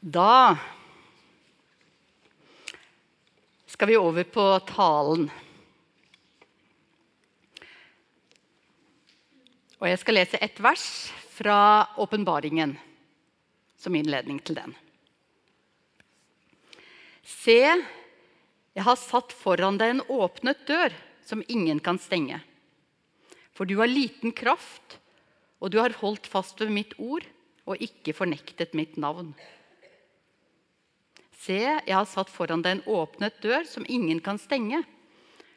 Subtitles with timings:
[0.00, 0.56] Da
[3.66, 5.26] skal vi over på talen.
[9.80, 10.86] Og jeg skal lese ett vers
[11.36, 12.74] fra åpenbaringen
[13.80, 14.72] som innledning til den.
[17.24, 20.96] Se, jeg har satt foran deg en åpnet dør
[21.28, 22.40] som ingen kan stenge.
[23.52, 24.96] For du har liten kraft,
[25.60, 27.28] og du har holdt fast ved mitt ord
[27.68, 29.34] og ikke fornektet mitt navn.
[31.40, 34.82] Se, jeg har satt foran deg en åpnet dør som ingen kan stenge.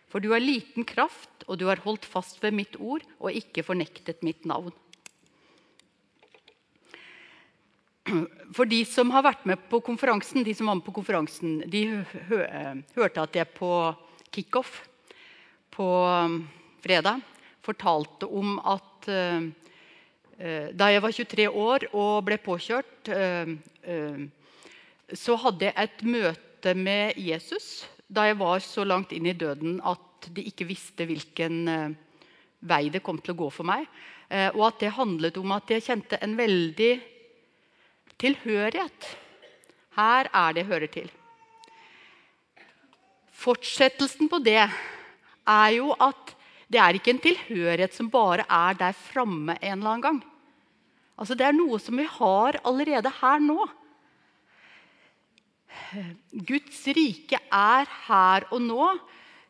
[0.07, 3.65] For du har liten kraft, og du har holdt fast ved mitt ord og ikke
[3.67, 4.71] fornektet mitt navn.
[8.55, 11.83] For de som har vært med på konferansen, de som var med på konferansen, de
[12.95, 13.71] hørte at jeg på
[14.33, 14.83] kickoff
[15.73, 16.37] på um,
[16.83, 17.23] fredag
[17.63, 19.49] fortalte om at uh,
[20.75, 23.11] da jeg var 23 år og ble påkjørt
[25.11, 27.83] så hadde jeg et møte med Jesus
[28.13, 31.95] da jeg var så langt inn i døden at de ikke visste hvilken uh,
[32.63, 33.87] vei det kom til å gå for meg.
[34.29, 36.91] Uh, og at det handlet om at jeg kjente en veldig
[38.21, 39.09] tilhørighet.
[39.97, 41.09] Her er det jeg hører til.
[43.43, 46.35] Fortsettelsen på det er jo at
[46.71, 50.21] det er ikke en tilhørighet som bare er der framme en eller annen gang.
[51.19, 53.67] Altså Det er noe som vi har allerede her nå.
[56.49, 58.87] Guds rike er her og nå.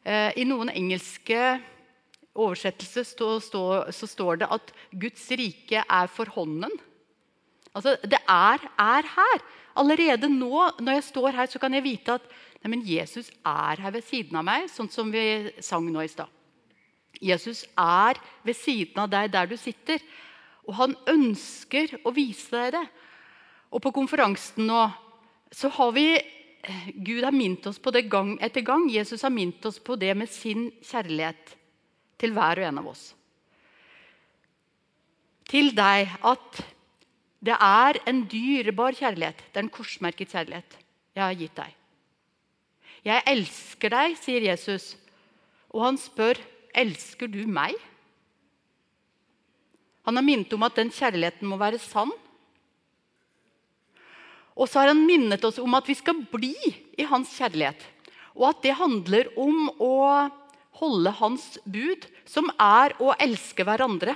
[0.03, 1.39] Eh, I noen engelske
[2.33, 6.71] oversettelser så står det at Guds rike er for hånden.
[7.73, 9.43] Altså, Det er, er, her.
[9.75, 12.21] Allerede nå når jeg står her, så kan jeg vite at
[12.63, 16.29] nei, Jesus er her ved siden av meg, sånn som vi sang nå i stad.
[17.21, 20.01] Jesus er ved siden av deg der du sitter.
[20.67, 22.85] Og han ønsker å vise deg det.
[23.73, 24.83] Og på konferansen nå
[25.53, 26.07] så har vi
[26.93, 28.85] Gud har minnet oss på det gang etter gang.
[28.91, 31.57] Jesus har minnet oss på det med sin kjærlighet
[32.21, 33.01] til hver og en av oss.
[35.51, 36.61] Til deg at
[37.43, 39.43] det er en dyrebar kjærlighet.
[39.51, 40.77] Det er en korsmerket kjærlighet
[41.13, 41.73] jeg har gitt deg.
[43.03, 44.93] Jeg elsker deg, sier Jesus.
[45.75, 46.39] Og han spør,
[46.73, 47.75] elsker du meg?
[50.07, 52.11] Han har minnet om at den kjærligheten må være sann.
[54.53, 56.55] Og så har han minnet oss om at vi skal bli
[56.97, 57.79] i hans kjærlighet.
[58.37, 59.93] Og at det handler om å
[60.81, 64.15] holde hans bud, som er å elske hverandre.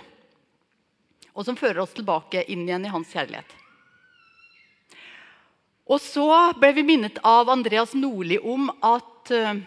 [1.38, 3.50] Og som fører oss tilbake inn igjen i hans kjærlighet.
[5.88, 6.28] Og så
[6.60, 9.62] ble vi minnet av Andreas Nordli om at eh,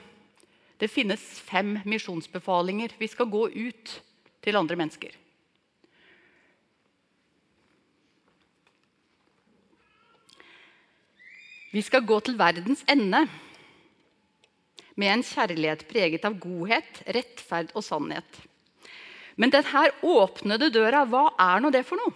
[0.81, 2.93] det finnes fem misjonsbefalinger.
[3.01, 3.95] Vi skal gå ut
[4.45, 5.15] til andre mennesker.
[11.71, 13.25] Vi skal gå til verdens ende
[14.99, 18.41] med en kjærlighet preget av godhet, rettferd og sannhet.
[19.41, 22.13] Men denne åpnede døra, hva er nå det for noe?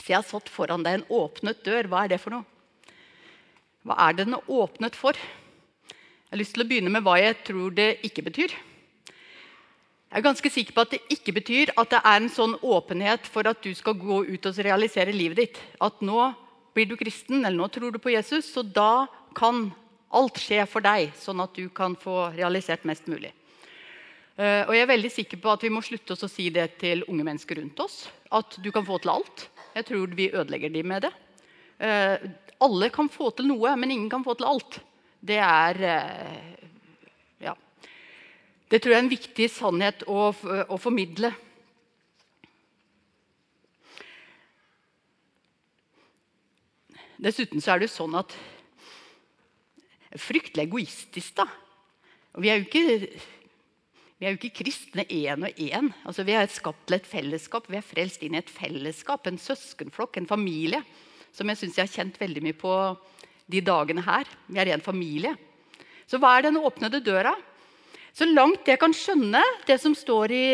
[0.00, 1.86] Så jeg har satt foran deg en åpnet dør.
[1.88, 2.44] Hva er det for noe?
[3.84, 5.16] Hva er den åpnet for?
[5.16, 8.52] Jeg har lyst til å begynne med hva jeg tror det ikke betyr.
[8.54, 13.28] Jeg er ganske sikker på at det ikke betyr at det er en sånn åpenhet
[13.30, 15.60] for at du skal gå ut og realisere livet ditt.
[15.82, 16.32] At nå
[16.74, 19.68] blir du kristen, eller nå tror du på Jesus, så da kan
[20.14, 23.32] alt skje for deg, sånn at du kan få realisert mest mulig.
[24.34, 26.72] Uh, og jeg er veldig sikker på at Vi må slutte oss å si det
[26.80, 28.00] til unge mennesker rundt oss.
[28.34, 29.44] At du kan få til alt.
[29.76, 31.12] Jeg tror vi ødelegger dem med det.
[31.78, 32.18] Uh,
[32.66, 34.80] alle kan få til noe, men ingen kan få til alt.
[35.22, 36.66] Det er uh,
[37.46, 37.54] ja.
[38.66, 41.30] Det tror jeg er en viktig sannhet å, å formidle.
[47.24, 48.34] Dessuten så er det jo sånn at
[50.14, 51.48] Fryktelig egoistisk, da.
[52.38, 53.08] Og vi er jo ikke,
[54.20, 55.88] vi er jo ikke kristne én og én.
[56.06, 57.66] Altså, vi er skapt til et fellesskap.
[57.66, 60.84] Vi er frelst inn i et fellesskap, en søskenflokk, en familie.
[61.34, 62.76] Som jeg syns jeg har kjent veldig mye på
[63.50, 64.30] de dagene her.
[64.46, 65.34] Vi er en familie.
[66.06, 67.34] Så hva er den åpnede døra?
[68.14, 70.44] Så langt jeg kan skjønne det som står i,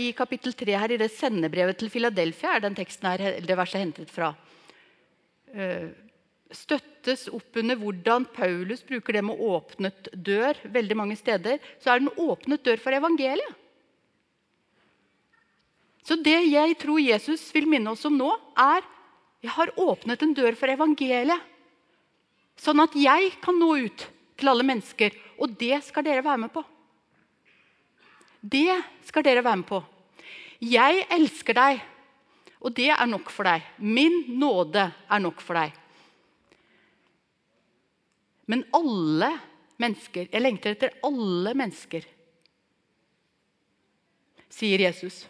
[0.00, 3.84] i kapittel 3 her, i det sendebrevet til Philadelphia, er den teksten her, det verset
[3.84, 4.32] hentet fra.
[5.52, 5.92] Uh,
[6.54, 12.00] støttes opp under hvordan Paulus bruker det med åpnet dør veldig mange steder, så er
[12.00, 13.58] det en åpnet dør for evangeliet.
[16.06, 18.82] Så det jeg tror Jesus vil minne oss om nå, er
[19.40, 21.48] jeg har åpnet en dør for evangeliet.
[22.60, 24.04] Sånn at jeg kan nå ut
[24.40, 25.14] til alle mennesker.
[25.40, 26.64] Og det skal dere være med på.
[28.40, 28.76] Det
[29.08, 29.80] skal dere være med på.
[30.60, 31.86] Jeg elsker deg,
[32.60, 33.62] Og det er nok for deg.
[33.78, 35.72] Min nåde er nok for deg.
[38.50, 39.30] Men alle
[39.80, 42.04] mennesker Jeg lengter etter alle mennesker,
[44.50, 45.22] sier Jesus.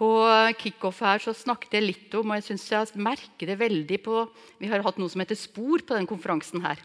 [0.00, 0.08] På
[0.56, 4.22] kickoff her så snakket jeg litt om, og jeg synes jeg merker det veldig på
[4.62, 6.62] Vi har hatt noe som heter spor på denne konferansen.
[6.64, 6.80] her.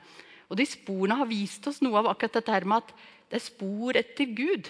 [0.49, 2.91] Og de sporene har vist oss noe av akkurat dette her med at
[3.31, 4.67] det er spor etter Gud.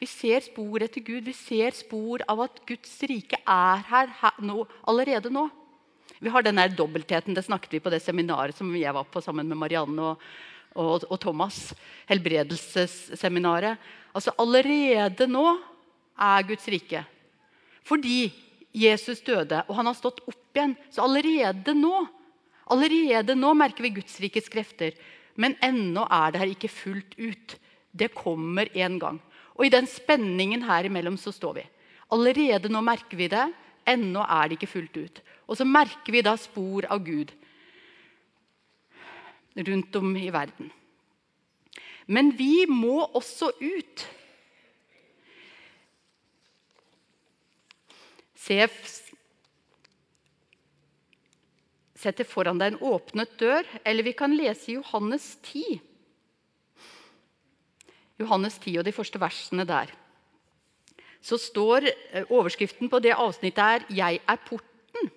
[0.00, 1.26] Vi ser spor etter Gud.
[1.28, 5.44] Vi ser spor av at Guds rike er her, her nå, allerede nå.
[6.20, 7.36] Vi har den der dobbeltheten.
[7.36, 10.24] Det snakket vi på det seminaret som jeg var på sammen med Marianne og,
[10.72, 11.74] og, og Thomas.
[12.08, 13.80] Helbredelsesseminaret.
[14.16, 15.46] Altså Allerede nå
[16.20, 17.06] er Guds rike
[17.90, 18.28] fordi
[18.76, 20.76] Jesus døde, og han har stått opp igjen.
[20.92, 22.04] Så allerede nå
[22.70, 24.94] allerede nå merker vi Guds rikes krefter.
[25.34, 27.56] Men ennå er det her ikke fullt ut.
[27.90, 29.18] Det kommer en gang.
[29.60, 31.66] Og i den spenningen her imellom så står vi.
[32.16, 33.44] Allerede nå merker vi det.
[33.84, 35.20] Ennå er det ikke fullt ut.
[35.52, 37.34] Og så merker vi da spor av Gud
[39.60, 40.70] rundt om i verden.
[42.08, 44.06] Men vi må også ut.
[48.40, 48.56] Se,
[52.00, 53.68] setter foran deg en åpnet dør.
[53.84, 55.82] Eller vi kan lese Johannes 10.
[58.20, 59.92] Johannes 10 og de første versene der.
[61.20, 65.10] Så står eh, overskriften på det avsnittet her 'Jeg er porten'.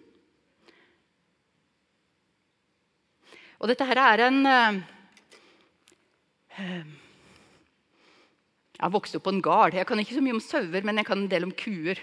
[3.60, 4.82] Og dette her er en uh,
[8.74, 9.74] Jeg har vokst opp på en gard.
[9.74, 11.96] Jeg kan ikke så mye om sauer, men jeg kan en del om kuer.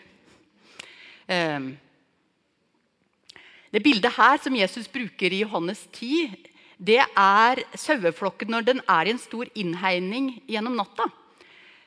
[3.70, 6.49] Det bildet her som Jesus bruker i Johannes 10,
[6.80, 11.10] det er saueflokken når den er i en stor innhegning gjennom natta.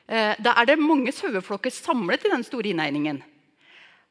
[0.06, 3.22] Eh, da er det mange saueflokker samlet i den store innhegningen.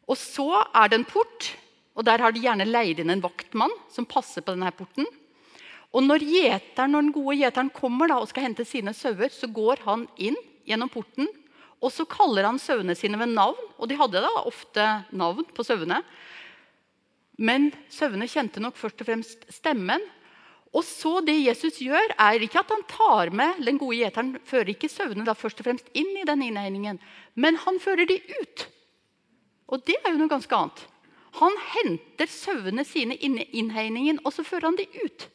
[0.10, 1.54] Og så er det en port,
[1.96, 5.08] og der har de gjerne leid inn en vaktmann som passer på denne porten.
[5.94, 9.48] Og når, gjeteren, når den gode gjeteren kommer da, og skal hente sine sauer, så
[9.48, 10.38] går han inn
[10.68, 11.30] gjennom porten
[11.84, 13.60] og så kaller han sauene sine ved navn.
[13.78, 16.00] Og de hadde da ofte navn på sauene.
[17.44, 20.04] Men sauene kjente nok først og fremst stemmen.
[20.74, 24.74] Og så Det Jesus gjør, er ikke at han tar med den gode gjeteren fører
[24.74, 27.00] ikke sauene først og fremst inn i den innhegningen,
[27.36, 28.66] men han fører de ut.
[29.70, 30.82] Og det er jo noe ganske annet.
[31.42, 35.28] Han henter sauene sine inn i innhegningen, og så fører han de ut.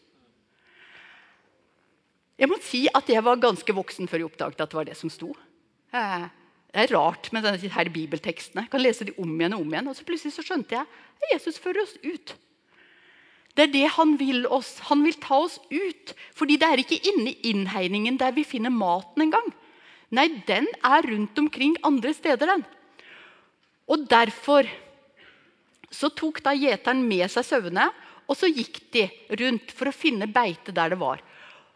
[2.39, 4.99] Jeg må si at jeg var ganske voksen før jeg oppdaget at det var det
[4.99, 5.33] som sto.
[5.91, 6.27] Eh,
[6.71, 8.67] det er rart med denne her bibeltekstene.
[8.67, 9.89] Jeg kan lese de om igjen og om igjen.
[9.91, 12.35] Og så plutselig så skjønte jeg at Jesus fører oss ut.
[13.59, 14.77] Det er det han vil oss.
[14.87, 16.13] Han vil ta oss ut.
[16.39, 19.49] Fordi det er ikke inne i innhegningen der vi finner maten engang.
[20.15, 22.47] Nei, den er rundt omkring andre steder.
[22.47, 22.63] den.
[23.91, 24.69] Og derfor
[25.91, 27.89] så tok da gjeteren med seg sauene,
[28.29, 29.09] og så gikk de
[29.41, 31.23] rundt for å finne beite der det var.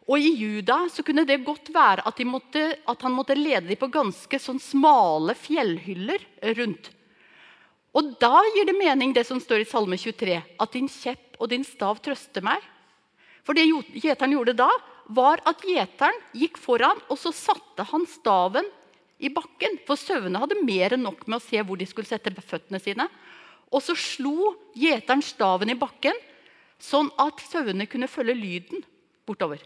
[0.06, 3.80] Og I Juda så kunne det godt være at, måtte, at han måtte lede dem
[3.80, 6.26] på ganske sånn smale fjellhyller
[6.58, 6.90] rundt.
[7.92, 11.50] Og Da gir det mening det som står i Salme 23, at din kjepp og
[11.52, 12.62] din stav trøster meg.
[13.44, 13.66] For det
[13.98, 14.70] gjeteren gjorde da,
[15.12, 18.68] var at gjeteren gikk foran, og så satte han staven
[19.20, 19.76] i bakken.
[19.86, 23.08] For sauene hadde mer enn nok med å se hvor de skulle sette føttene sine.
[23.72, 26.16] Og så slo gjeteren staven i bakken,
[26.82, 28.86] sånn at sauene kunne følge lyden
[29.28, 29.60] bortover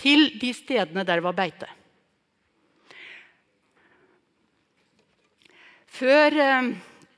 [0.00, 1.68] til de stedene der det var beite.
[5.90, 6.70] Før, eh,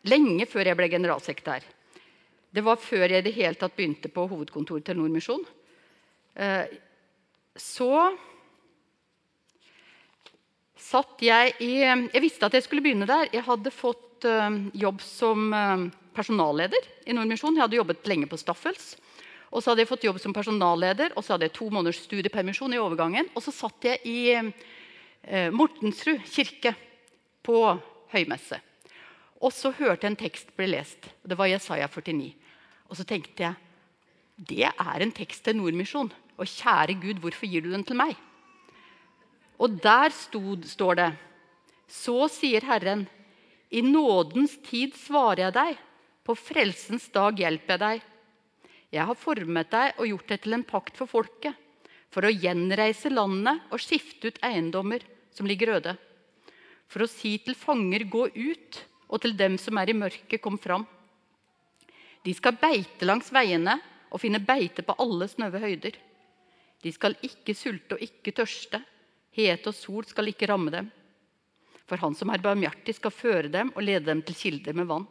[0.09, 1.65] lenge før jeg ble generalsekretær
[2.53, 5.45] Det var før jeg i det hele tatt begynte på hovedkontoret til Nordmisjon.
[6.37, 6.67] Eh,
[7.57, 8.13] så
[10.77, 13.29] satt jeg i Jeg visste at jeg skulle begynne der.
[13.33, 15.49] Jeg hadde fått eh, jobb som
[16.13, 17.57] personalleder i Nordmisjon.
[17.57, 18.97] Jeg hadde jobbet lenge på Staffels.
[19.53, 22.73] Og så hadde jeg fått jobb som personalleder, og så hadde jeg to måneders studiepermisjon
[22.73, 23.29] i overgangen.
[23.37, 26.73] Og så satt jeg i Mortensrud kirke
[27.45, 27.59] på
[28.13, 28.61] høymesse.
[29.43, 31.09] Og så hørte jeg en tekst bli lest.
[31.27, 32.33] Det var Jesaja 49.
[32.89, 33.55] Og så tenkte jeg
[34.43, 36.11] det er en tekst til Nordmisjon.
[36.39, 38.15] Og kjære Gud, hvorfor gir du den til meg?
[39.63, 41.11] Og der stod, står det
[41.87, 43.07] Så sier Herren,
[43.71, 45.77] i nådens tid svarer jeg deg,
[46.23, 48.09] på frelsens dag hjelper jeg deg.
[48.93, 51.57] Jeg har formet deg og gjort deg til en pakt for folket,
[52.13, 55.97] for å gjenreise landet og skifte ut eiendommer som ligger øde.
[56.93, 60.59] For å si til fanger 'gå ut', og til dem som er i mørket, 'kom
[60.59, 60.87] fram'.
[62.25, 63.81] De skal beite langs veiene
[64.13, 65.97] og finne beite på alle snøve høyder.
[66.83, 68.83] De skal ikke sulte og ikke tørste.
[69.33, 70.91] Hete og sol skal ikke ramme dem.
[71.87, 75.07] For han som er barmhjertig, skal føre dem og lede dem til kilder med vann.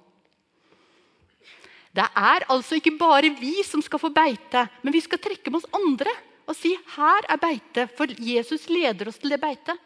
[1.92, 5.60] Det er altså ikke bare vi som skal få beite, men vi skal trekke med
[5.60, 6.12] oss andre
[6.48, 9.78] og si her er beite, for Jesus leder oss til det beitet.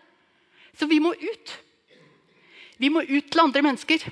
[0.78, 1.65] Så vi må ut.
[2.78, 4.04] Vi må ut til andre mennesker.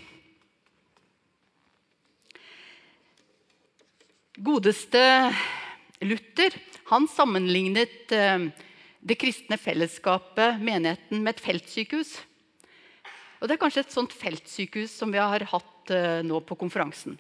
[4.44, 5.02] Godeste
[6.04, 6.56] Luther
[6.90, 8.48] han sammenlignet eh,
[9.04, 12.16] det kristne fellesskapet, menigheten, med et feltsykehus.
[13.42, 17.18] Og Det er kanskje et sånt feltsykehus som vi har hatt eh, nå på konferansen.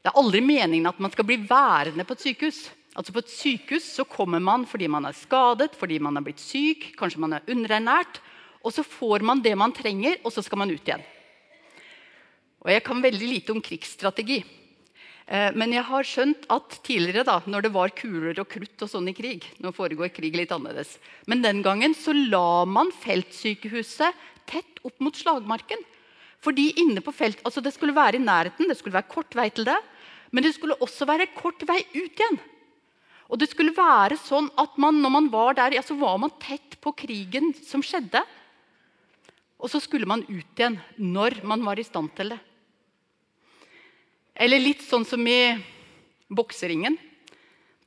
[0.00, 2.60] Det er aldri meningen at man skal bli værende på et sykehus.
[2.96, 6.40] Altså På et sykehus så kommer man fordi man er skadet, fordi man er blitt
[6.40, 8.22] syk, kanskje man er underernært.
[8.60, 11.04] Og så får man det man trenger, og så skal man ut igjen.
[12.60, 14.42] Og Jeg kan veldig lite om krigsstrategi.
[15.30, 18.90] Eh, men jeg har skjønt at tidligere, da, når det var kuler og krutt og
[18.90, 20.96] sånn i krig Nå foregår krig litt annerledes.
[21.30, 25.80] Men den gangen så la man feltsykehuset tett opp mot slagmarken.
[26.42, 29.48] Fordi inne på felt, altså Det skulle være i nærheten, det skulle være kort vei
[29.54, 29.78] til det.
[30.34, 32.40] Men det skulle også være kort vei ut igjen.
[33.30, 36.32] Og det skulle være sånn at man, når man var der, ja, så var man
[36.42, 38.24] tett på krigen som skjedde.
[39.60, 42.40] Og så skulle man ut igjen når man var i stand til det.
[44.40, 45.52] Eller litt sånn som i
[46.32, 46.96] bokseringen.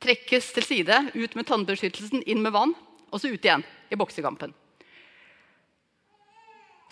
[0.04, 2.76] Trekkes til side, ut med tannbeskyttelsen, inn med vann,
[3.10, 4.54] og så ut igjen i boksekampen.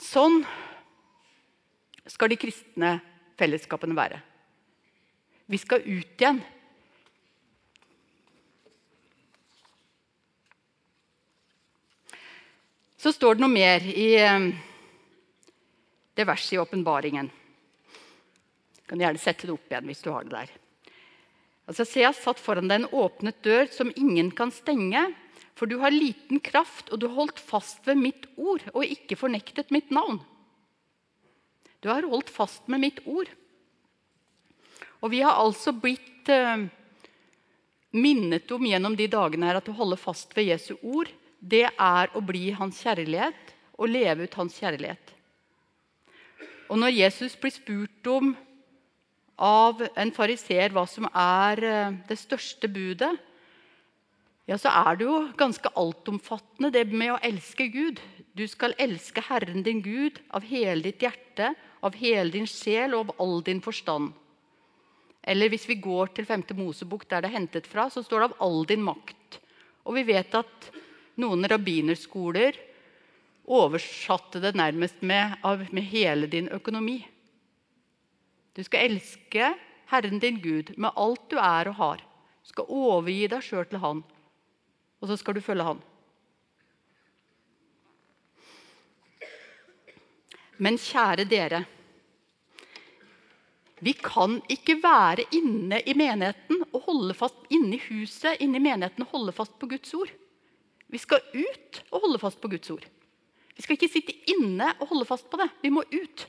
[0.02, 0.42] Sånn
[2.10, 2.96] skal de kristne
[3.38, 4.18] fellesskapene være.
[5.52, 6.42] Vi skal ut igjen.
[13.02, 14.50] Så står det noe mer i eh,
[16.18, 17.32] det verset i åpenbaringen.
[18.76, 20.54] Du kan gjerne sette det opp igjen hvis du har det der.
[21.70, 25.06] Altså, Se, jeg satt foran deg en åpnet dør som ingen kan stenge.
[25.56, 29.70] For du har liten kraft, og du holdt fast ved mitt ord og ikke fornektet
[29.70, 30.18] mitt navn.
[31.82, 33.30] Du har holdt fast med mitt ord.
[35.02, 36.66] Og vi har altså blitt eh,
[37.92, 42.12] minnet om gjennom de dagene her at å holde fast ved Jesu ord, det er
[42.14, 45.16] å bli hans kjærlighet og leve ut hans kjærlighet.
[46.72, 48.32] Og når Jesus blir spurt om
[49.42, 53.12] av en fariseer hva som er eh, det største budet,
[54.48, 58.00] ja, så er det jo ganske altomfattende, det med å elske Gud.
[58.36, 61.52] Du skal elske Herren din Gud av hele ditt hjerte,
[61.84, 64.12] av hele din sjel og av all din forstand.
[65.22, 66.48] Eller hvis vi går til 5.
[66.58, 69.40] Mosebok, der det er hentet fra, så står det 'av all din makt'.
[69.86, 70.72] Og vi vet at
[71.18, 72.58] noen rabbinerskoler
[73.52, 75.36] oversatte det nærmest med,
[75.72, 77.02] med hele din økonomi.
[78.56, 79.54] Du skal elske
[79.92, 82.04] Herren din Gud med alt du er og har.
[82.42, 84.04] Du skal overgi deg sjøl til Han,
[85.02, 85.82] og så skal du følge Han.
[90.62, 91.64] Men kjære dere
[93.82, 98.62] Vi kan ikke være inne i menigheten og holde fast inne i huset inne i
[98.62, 100.12] menigheten og holde fast på Guds ord.
[100.88, 102.86] Vi skal ut og holde fast på Guds ord.
[103.62, 105.46] Vi skal ikke sitte inne og holde fast på det.
[105.62, 106.24] Vi må ut.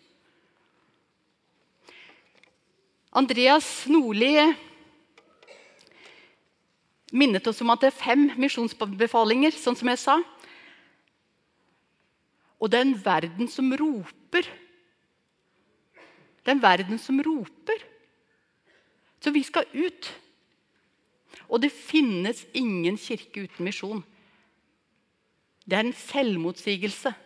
[3.17, 4.35] Andreas Nordli
[7.17, 10.19] minnet oss om at det er fem misjonsbefalinger, sånn som jeg sa.
[12.61, 14.53] Og det er en verden som roper.
[16.45, 17.89] Det er en verden som roper.
[19.25, 20.13] Så vi skal ut.
[21.49, 24.05] Og det finnes ingen kirke uten misjon.
[25.65, 27.17] Det er en selvmotsigelse.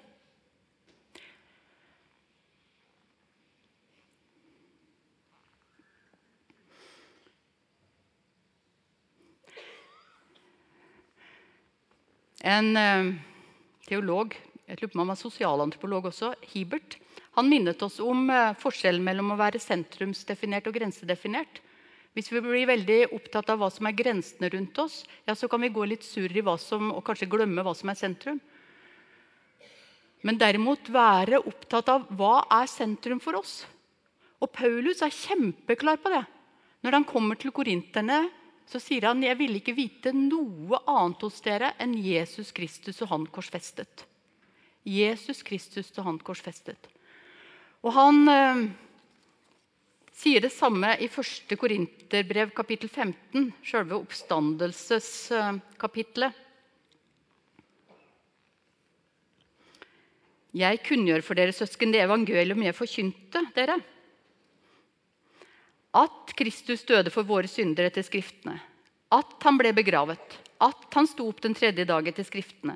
[12.47, 13.15] En eh,
[13.89, 14.37] teolog
[14.67, 16.97] jeg lurer på han var sosialantropolog også, Hibert,
[17.37, 21.61] han minnet oss om eh, forskjellen mellom å være sentrumsdefinert og grensedefinert.
[22.17, 25.63] Hvis vi blir veldig opptatt av hva som er grensene rundt oss, ja, så kan
[25.63, 28.41] vi gå litt surr i hva som, og kanskje glemme hva som er sentrum.
[30.25, 33.61] Men derimot være opptatt av hva er sentrum for oss.
[34.41, 36.25] Og Paulus er kjempeklar på det.
[36.83, 38.25] Når han kommer til korinterne,
[38.67, 43.09] så sier han jeg ville ikke vite noe annet hos dere enn Jesus Kristus og
[43.13, 44.07] han korsfestet.
[44.87, 46.89] Jesus Kristus og han korsfestet.
[47.87, 48.57] Og han eh,
[50.17, 51.57] sier det samme i 1.
[51.59, 56.33] Korinterbrev kapittel 15, selve oppstandelseskapitlet.
[60.57, 63.77] Jeg kunngjør for dere søsken det evangelium jeg forkynte dere.
[65.97, 68.59] At Kristus døde for våre synder etter Skriftene.
[69.17, 72.75] at han ble begravet, at han sto opp den tredje dag etter Skriftene,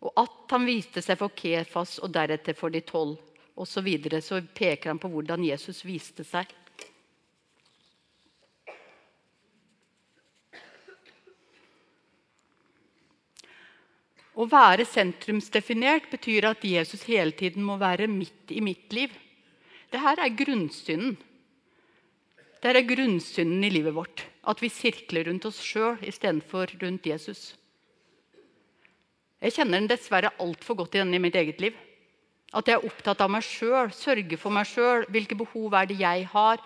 [0.00, 3.18] og at han viste seg for Kefas og deretter for de tolv,
[3.58, 6.46] Og så, videre, så peker han på hvordan Jesus viste seg.
[14.38, 19.10] Å være sentrumsdefinert betyr at Jesus hele tiden må være midt i mitt liv.
[19.90, 21.18] Dette er grunnsynden.
[22.58, 24.24] Dette er grunnsynden i livet vårt.
[24.48, 27.52] At vi sirkler rundt oss sjøl istedenfor rundt Jesus.
[29.38, 31.76] Jeg kjenner den dessverre altfor godt igjen i mitt eget liv.
[32.56, 35.06] At jeg er opptatt av meg sjøl, sørger for meg sjøl.
[35.12, 36.58] Hvilke behov er det jeg har?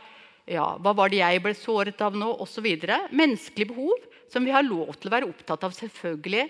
[0.49, 2.31] Ja, hva var det jeg ble såret av nå?
[2.41, 2.67] Osv.
[3.13, 6.49] Menneskelige behov som vi har lov til å være opptatt av, selvfølgelig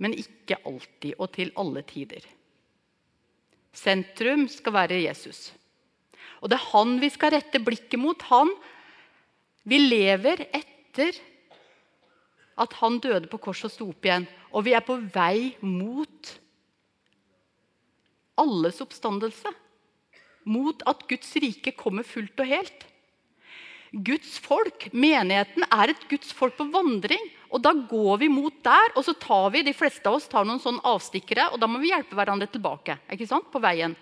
[0.00, 2.24] men ikke alltid og til alle tider.
[3.76, 5.50] Sentrum skal være Jesus.
[6.40, 8.20] Og det er han vi skal rette blikket mot.
[8.32, 8.52] Han
[9.68, 11.16] Vi lever etter
[12.60, 14.26] at han døde på korset og sto opp igjen.
[14.52, 16.32] Og vi er på vei mot
[18.40, 19.52] alles oppstandelse.
[20.48, 22.86] Mot at Guds rike kommer fullt og helt.
[23.90, 27.22] Guds folk, menigheten, er et Guds folk på vandring.
[27.50, 30.46] Og Da går vi mot der, og så tar vi de fleste av oss tar
[30.46, 31.52] noen sånne avstikkere.
[31.52, 33.96] og Da må vi hjelpe hverandre tilbake ikke sant, på veien.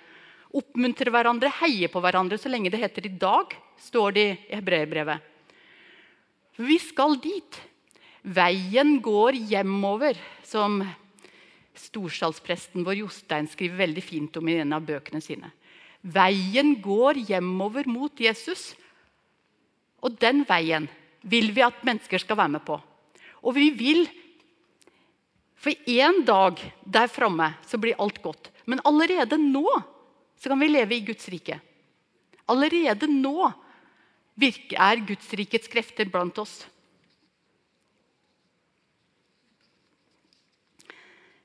[0.56, 5.20] Oppmuntre hverandre, heie på hverandre så lenge det heter 'i dag', står det i hebreerbrevet.
[6.56, 7.60] Vi skal dit.
[8.24, 10.82] Veien går hjemover, som
[11.78, 15.52] storsalspresten vår Jostein skriver veldig fint om i en av bøkene sine.
[16.02, 18.74] Veien går hjemover mot Jesus.
[20.02, 20.88] Og den veien
[21.22, 22.78] vil vi at mennesker skal være med på.
[23.42, 24.08] Og vi vil
[25.58, 28.52] For en dag der framme så blir alt godt.
[28.70, 29.66] Men allerede nå
[30.38, 31.58] så kan vi leve i Guds rike.
[32.48, 33.50] Allerede nå
[34.38, 36.60] er Guds rikets krefter blant oss.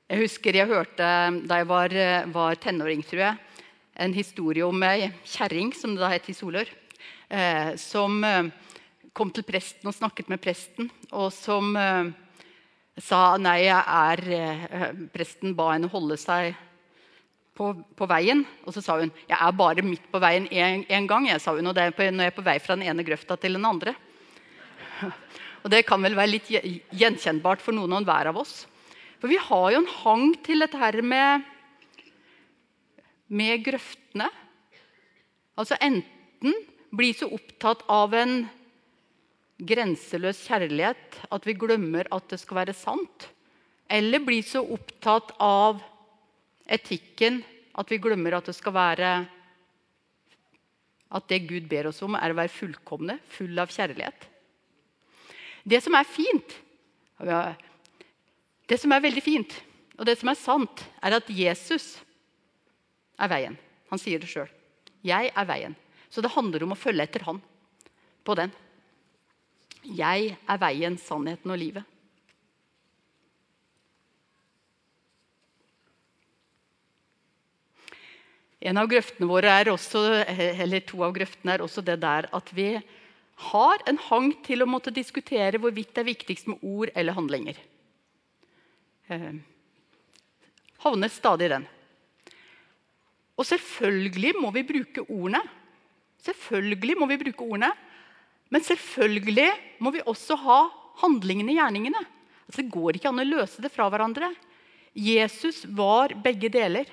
[0.08, 1.10] Jeg husker jeg hørte
[1.48, 1.98] da jeg var,
[2.30, 3.60] var tenåring, tror jeg,
[3.98, 6.70] en historie om ei kjerring, som det da het i Solør
[7.28, 8.50] eh, som eh,
[9.14, 12.10] kom til presten og snakket med presten, og som eh,
[13.00, 16.54] sa nei, jeg er eh, Presten ba henne holde seg
[17.54, 18.42] på, på, veien.
[18.66, 21.28] Og så sa hun jeg er bare midt på veien én gang.
[21.30, 23.06] Jeg, sa hun, og det er på, når jeg er på vei fra den ene
[23.06, 23.96] grøfta til den andre.
[25.64, 26.50] Og Det kan vel være litt
[26.92, 28.66] gjenkjennbart for noen og hver av oss.
[29.16, 31.46] For vi har jo en hang til dette her med,
[33.32, 34.26] med grøftene.
[35.56, 36.52] Altså enten
[36.92, 38.42] bli så opptatt av en
[39.64, 43.30] grenseløs kjærlighet at vi glemmer at det skal være sant.
[43.88, 45.80] Eller bli så opptatt av
[46.64, 47.42] etikken
[47.74, 49.10] at vi glemmer at det skal være
[51.14, 54.26] at det Gud ber oss om, er å være fullkomne, full av kjærlighet.
[55.64, 56.56] Det som er fint,
[58.66, 59.54] det som er veldig fint,
[59.94, 61.94] og det som er sant, er at Jesus
[63.20, 63.56] er veien.
[63.92, 64.50] Han sier det sjøl.
[65.06, 65.76] Jeg er veien.
[66.10, 67.40] Så det handler om å følge etter han
[68.26, 68.50] på den.
[69.84, 71.93] Jeg er veien, sannheten og livet.
[78.64, 80.00] En av grøftene våre er også,
[80.64, 82.70] eller To av grøftene er også det der at vi
[83.50, 87.58] har en hang til å måtte diskutere hvorvidt det er viktigst med ord eller handlinger.
[89.12, 89.34] Eh,
[90.84, 91.66] havner stadig i den.
[93.34, 95.42] Og selvfølgelig må vi bruke ordene.
[96.24, 97.72] Selvfølgelig må vi bruke ordene.
[98.54, 99.50] Men selvfølgelig
[99.82, 100.60] må vi også ha
[101.02, 102.04] handlingene, gjerningene.
[102.46, 104.30] Altså, det går ikke an å løse det fra hverandre.
[104.94, 106.86] Jesus var begge deler.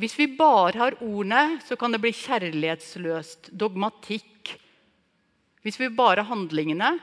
[0.00, 4.54] Hvis vi bare har ordene, så kan det bli kjærlighetsløst, dogmatikk.
[5.60, 6.94] Hvis vi bare har handlingene,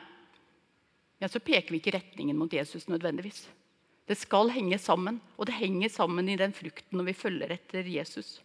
[1.22, 3.44] ja, så peker vi ikke retningen mot Jesus nødvendigvis.
[4.08, 7.86] Det skal henge sammen, og det henger sammen i den frukten når vi følger etter
[7.86, 8.40] Jesus.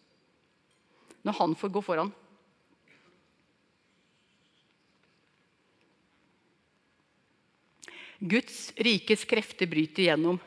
[1.25, 2.13] Når han får gå foran.
[8.21, 10.43] Guds rikes krefter bryter igjennom.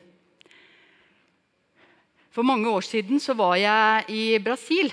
[2.35, 4.89] For mange år siden så var jeg i Brasil.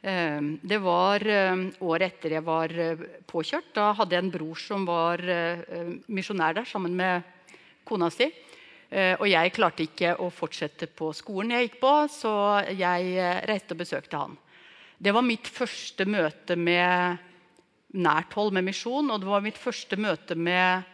[0.00, 3.74] Eh, det var eh, året etter jeg var eh, påkjørt.
[3.76, 5.20] Da hadde jeg en bror som var
[6.08, 7.26] misjonær der sammen med
[7.84, 8.30] kona si.
[8.96, 12.32] Og jeg klarte ikke å fortsette på skolen jeg gikk på, så
[12.70, 13.16] jeg
[13.50, 14.36] reiste og besøkte han.
[14.96, 17.18] Det var mitt første møte med
[17.98, 20.86] nært hold med misjon, og det var mitt første møte med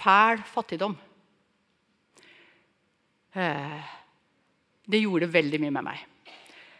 [0.00, 0.98] fæl fattigdom.
[3.38, 3.97] Eh,
[4.88, 6.04] det gjorde veldig mye med meg.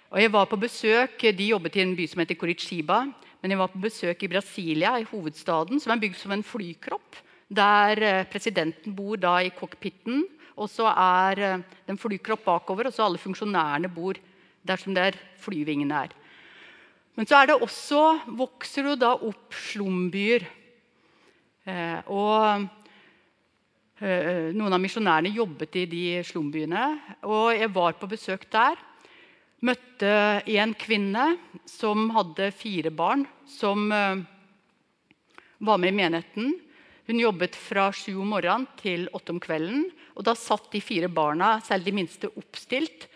[0.08, 3.06] Og jeg var på besøk, De jobbet i en by som heter Koritshiba.
[3.42, 7.16] men jeg var på besøk i Brasilia, i hovedstaden, som er bygd som en flykropp.
[7.48, 12.86] Der eh, presidenten bor da i cockpiten, og så er eh, det en flykropp bakover,
[12.86, 14.18] og så alle funksjonærene bor
[14.66, 16.08] der som der flyvingene er.
[17.14, 20.44] Men så er det også, vokser det da opp slumbyer.
[21.68, 22.68] Eh, og
[24.00, 26.84] noen av misjonærene jobbet i de slumbyene.
[27.26, 28.78] Og jeg var på besøk der.
[29.66, 30.12] Møtte
[30.54, 31.24] en kvinne
[31.66, 34.22] som hadde fire barn, som eh,
[35.58, 36.52] var med i menigheten.
[37.08, 39.88] Hun jobbet fra sju om morgenen til åtte om kvelden.
[40.14, 43.08] Og da satt de fire barna, særlig de minste, oppstilt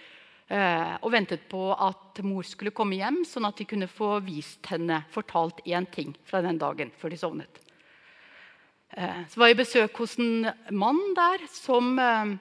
[0.53, 4.67] Eh, og ventet på at mor skulle komme hjem, sånn at de kunne få vist
[4.69, 7.62] henne, fortalt én ting fra den dagen før de sovnet.
[8.93, 12.35] Eh, så var jeg i besøk hos en mann der som eh,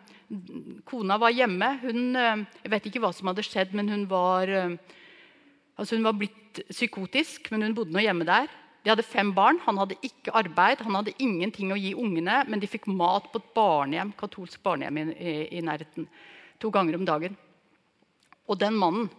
[0.87, 1.69] Kona var hjemme.
[1.83, 4.47] Hun, jeg vet ikke hva som hadde skjedd, men hun var,
[5.75, 7.49] altså hun var blitt psykotisk.
[7.51, 8.47] Men hun bodde nå hjemme der.
[8.81, 9.59] De hadde fem barn.
[9.65, 13.41] Han hadde ikke arbeid, han hadde ingenting å gi ungene, men de fikk mat på
[13.41, 16.07] et barnehjem, katolsk barnehjem i, i, i nærheten
[16.61, 17.37] to ganger om dagen.
[18.49, 19.09] Og den mannen,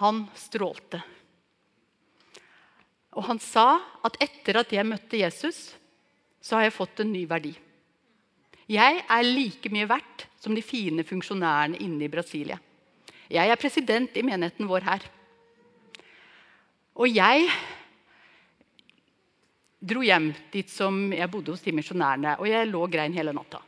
[0.00, 1.02] han strålte.
[3.12, 5.72] Og han sa at etter at jeg møtte Jesus,
[6.42, 7.52] så har jeg fått en ny verdi.
[8.72, 12.56] Jeg er like mye verdt som de fine funksjonærene inne i Brasilia.
[13.32, 15.04] Jeg er president i menigheten vår her.
[16.96, 17.50] Og jeg
[19.82, 23.34] dro hjem dit som jeg bodde hos de misjonærene, og jeg lå og grein hele
[23.34, 23.60] natta.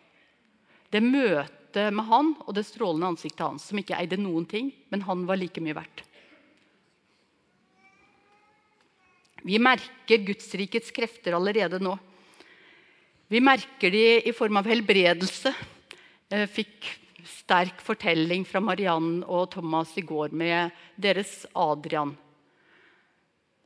[0.93, 4.73] Det møtet møte med han og det strålende ansiktet hans, som ikke eide noen ting,
[4.91, 6.05] men han var like mye verdt.
[9.45, 11.93] Vi merker Gudsrikets krefter allerede nå.
[13.29, 15.53] Vi merker de i form av helbredelse.
[16.33, 16.89] Jeg fikk
[17.29, 22.15] sterk fortelling fra Mariann og Thomas i går med deres Adrian.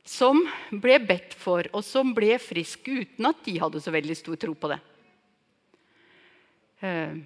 [0.03, 0.41] Som
[0.83, 4.55] ble bedt for, og som ble frisk uten at de hadde så veldig stor tro
[4.59, 4.79] på det.
[6.83, 7.19] Eh,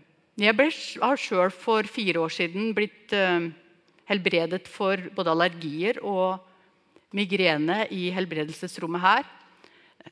[0.44, 0.70] jeg ble,
[1.02, 3.46] har sjøl for fire år siden blitt uh,
[4.10, 6.42] helbredet for både allergier og
[7.16, 9.32] migrene i helbredelsesrommet her.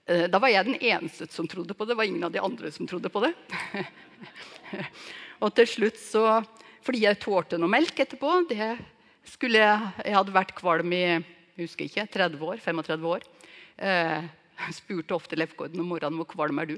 [0.08, 1.94] Uh, da var jeg den eneste som trodde på det.
[1.94, 3.34] Det var ingen av de andre som trodde på det.
[5.44, 6.42] og til slutt så
[6.82, 8.72] Fordi jeg tålte noe melk etterpå det
[9.28, 11.04] skulle Jeg, jeg hadde vært kvalm i
[11.62, 13.26] jeg husker ikke, 30 år, 35 år.
[13.78, 14.24] Uh,
[14.80, 16.78] spurte ofte Lefgården om morgenen hvor kvalm er du.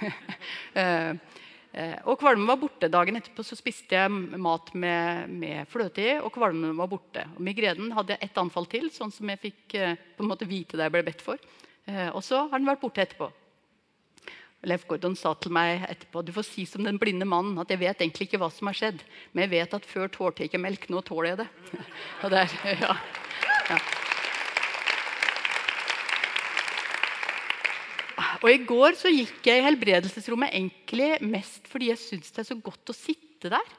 [1.72, 2.90] Eh, og kvalmen var borte.
[2.90, 4.10] Dagen etterpå så spiste jeg
[4.42, 7.26] mat med, med fløte i, og kvalmen var borte.
[7.36, 10.48] Og migrenen hadde jeg ett anfall til, sånn som jeg fikk eh, på en måte
[10.50, 11.38] vite det jeg ble bedt for.
[11.86, 13.30] Eh, og så har den vært borte etterpå.
[14.68, 17.80] Leif Gordon sa til meg etterpå du får si som den blinde mannen at jeg
[17.80, 19.00] vet egentlig ikke hva som har skjedd,
[19.32, 21.50] men jeg vet at før tålte jeg ikke melk, nå tåler jeg det.
[22.26, 22.94] og der, ja.
[23.72, 23.82] ja.
[28.40, 32.48] Og I går så gikk jeg i helbredelsesrommet egentlig mest fordi jeg syns det er
[32.48, 33.74] så godt å sitte der.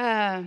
[0.00, 0.38] Eh,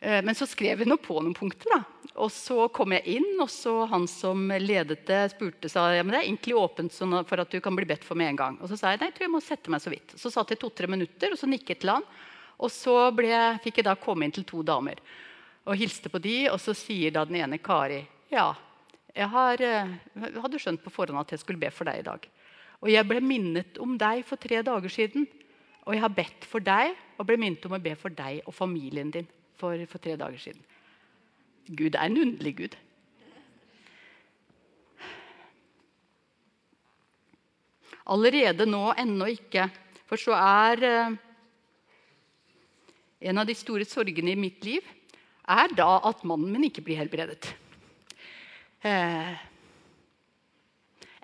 [0.00, 1.68] eh, men så skrev jeg noe på noen punkter.
[1.74, 2.08] da.
[2.22, 6.12] Og så kom jeg inn, og så han som ledet det, spurte sa ja, men
[6.12, 8.58] det er egentlig åpent sånn for at du kan bli bedt for med en gang.
[8.60, 10.16] Og så sa jeg nei, jeg tror jeg må sette meg så vidt.
[10.20, 12.08] Så satt jeg to-tre minutter, og så nikket til han.
[12.62, 13.32] Og så ble,
[13.64, 15.00] fikk jeg da komme inn til to damer
[15.62, 18.00] og hilste på de, og så sier da den ene Kari
[18.32, 18.48] ja,
[19.12, 19.90] jeg har, eh,
[20.40, 22.24] hadde skjønt på forhånd at jeg skulle be for deg i dag.
[22.82, 25.28] Og jeg ble minnet om deg for tre dager siden.
[25.86, 28.54] Og jeg har bedt for deg og ble minnet om å be for deg og
[28.54, 30.62] familien din for, for tre dager siden.
[31.70, 32.74] Gud er en underlig Gud.
[38.10, 39.68] Allerede nå, ennå ikke.
[40.10, 41.20] For så er eh,
[43.22, 44.82] En av de store sorgene i mitt liv
[45.46, 47.52] er da at mannen min ikke blir helbredet.
[48.82, 49.36] Eh,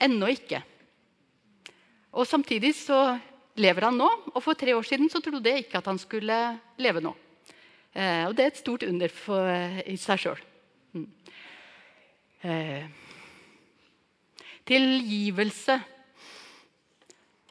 [0.06, 0.60] ennå ikke.
[2.18, 3.14] Og Samtidig så
[3.58, 6.38] lever han nå, og for tre år siden så trodde jeg ikke at han skulle
[6.82, 7.12] leve nå.
[7.94, 9.46] Eh, og det er et stort under for,
[9.86, 10.42] i seg sjøl.
[10.98, 11.06] Mm.
[12.42, 12.84] Eh,
[14.66, 15.78] tilgivelse.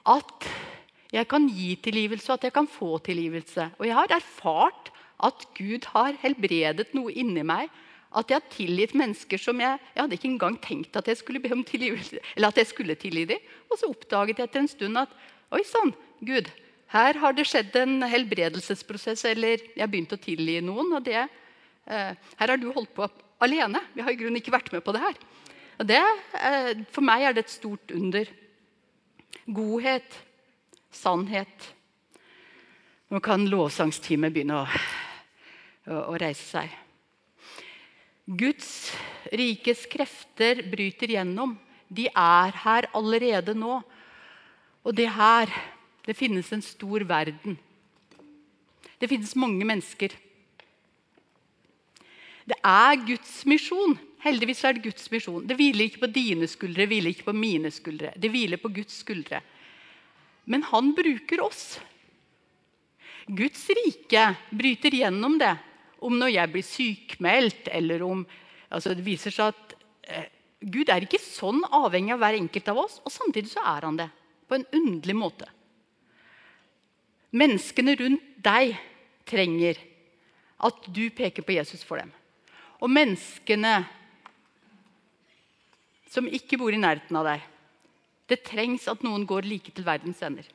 [0.08, 0.48] At
[1.16, 3.72] jeg kan gi tilgivelse, og at jeg kan få tilgivelse.
[3.80, 4.92] Og jeg har erfart
[5.24, 7.72] at Gud har helbredet noe inni meg
[8.16, 11.42] at jeg har tilgitt mennesker som jeg, jeg hadde ikke engang tenkt at jeg skulle
[11.44, 12.22] be om tilgivelse.
[12.36, 13.50] eller at jeg skulle tilgi dem.
[13.70, 15.12] Og så oppdaget jeg etter en stund at
[15.52, 15.94] oi sann,
[16.24, 16.48] Gud,
[16.96, 19.26] her har det skjedd en helbredelsesprosess.
[19.28, 20.94] Eller jeg har begynt å tilgi noen.
[20.94, 21.28] og det,
[21.88, 23.82] eh, Her har du holdt på alene.
[23.94, 25.16] Vi har i grunnen ikke vært med på det her.
[25.80, 28.26] Og det, eh, For meg er det et stort under.
[29.46, 30.18] Godhet,
[30.92, 31.74] sannhet.
[33.10, 34.68] Nå kan lovsangsteamet begynne å,
[35.88, 36.87] å, å reise seg.
[38.28, 38.92] Guds
[39.32, 41.56] rikes krefter bryter gjennom.
[41.88, 43.80] De er her allerede nå.
[44.84, 45.52] Og det her
[46.08, 47.58] Det finnes en stor verden.
[48.96, 50.14] Det finnes mange mennesker.
[52.48, 53.98] Det er Guds misjon.
[54.24, 55.44] Heldigvis er det Guds misjon.
[55.44, 58.14] Det hviler ikke på dine skuldre, det hviler ikke på mine skuldre.
[58.16, 59.42] Det hviler på Guds skuldre.
[60.48, 61.82] Men han bruker oss.
[63.28, 65.58] Guds rike bryter gjennom det.
[66.04, 68.26] Om når jeg blir sykmeldt, eller om
[68.70, 69.76] altså Det viser seg at
[70.12, 70.28] eh,
[70.60, 74.00] Gud er ikke sånn avhengig av hver enkelt av oss, og samtidig så er han
[74.00, 74.10] det.
[74.48, 75.48] På en underlig måte.
[77.38, 78.74] Menneskene rundt deg
[79.28, 79.80] trenger
[80.64, 82.12] at du peker på Jesus for dem.
[82.82, 83.80] Og menneskene
[86.10, 87.44] som ikke bor i nærheten av deg.
[88.28, 90.48] Det trengs at noen går like til verdens ender.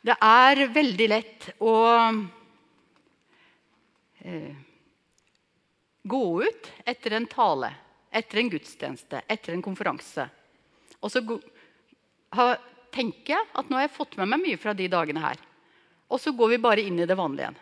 [0.00, 1.74] Det er veldig lett å
[4.24, 4.54] eh,
[6.02, 7.68] gå ut etter en tale,
[8.08, 10.24] etter en gudstjeneste, etter en konferanse.
[11.04, 11.20] Og så
[12.94, 15.42] tenker jeg at nå har jeg fått med meg mye fra de dagene her.
[16.08, 17.60] Og så går vi bare inn i det vanlige igjen.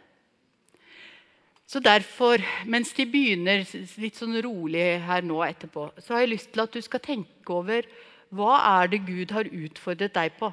[1.68, 3.66] Så derfor, mens de begynner
[4.00, 7.52] litt sånn rolig her nå etterpå, så har jeg lyst til at du skal tenke
[7.52, 7.84] over
[8.32, 10.48] hva er det Gud har utfordret deg på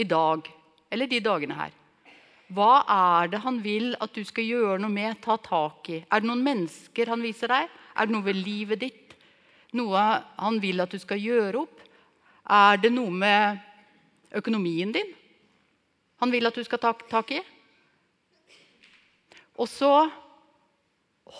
[0.00, 0.46] i dag
[0.90, 1.74] eller de dagene her.
[2.50, 6.00] Hva er det han vil at du skal gjøre noe med, ta tak i?
[6.02, 7.70] Er det noen mennesker han viser deg?
[7.94, 9.14] Er det noe ved livet ditt?
[9.78, 10.02] Noe
[10.34, 11.84] han vil at du skal gjøre opp?
[12.50, 13.60] Er det noe med
[14.34, 15.16] økonomien din
[16.20, 17.38] han vil at du skal ta tak i?
[19.60, 19.92] Og så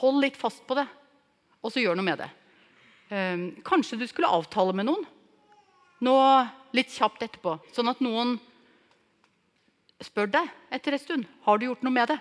[0.01, 0.87] hold litt fast på det,
[1.61, 2.29] og så gjør noe med det.
[3.11, 5.05] Ehm, kanskje du skulle avtale med noen
[6.01, 6.17] nå
[6.77, 8.39] litt kjapt etterpå, sånn at noen
[10.05, 12.19] spør deg etter en stund har du gjort noe med det.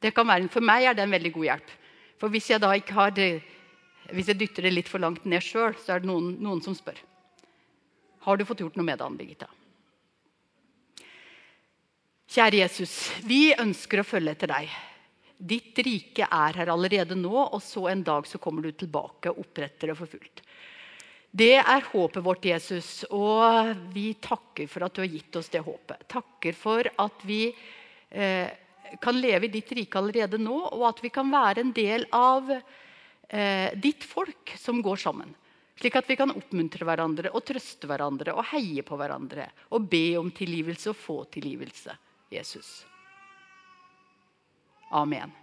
[0.00, 1.74] det være, for meg er det en veldig god hjelp.
[2.20, 3.12] For hvis jeg da ikke har
[4.12, 6.76] hvis jeg dytter det litt for langt ned sjøl, så er det noen, noen, som
[6.76, 6.98] spør.
[8.26, 9.48] Har du fått gjort noe med det, Anne Birgitta?
[12.34, 14.74] Kjære Jesus, vi ønsker å følge etter deg.
[15.38, 19.44] Ditt rike er her allerede nå, og så en dag så kommer du tilbake og
[19.44, 20.44] oppretter det for fullt.
[21.34, 25.64] Det er håpet vårt, Jesus, og vi takker for at du har gitt oss det
[25.66, 26.04] håpet.
[26.06, 28.52] Takker for at vi eh,
[29.02, 32.54] kan leve i ditt rike allerede nå, og at vi kan være en del av
[32.54, 35.34] eh, ditt folk som går sammen.
[35.74, 39.50] Slik at vi kan oppmuntre hverandre og trøste hverandre og heie på hverandre.
[39.74, 41.98] Og be om tilgivelse og få tilgivelse.
[42.30, 42.84] Jesus.
[44.94, 45.34] Amen.